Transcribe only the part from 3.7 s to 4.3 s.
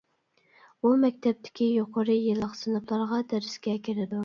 كىرىدۇ.